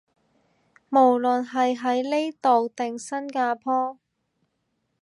[0.89, 3.99] 無論係喺呢度定新加坡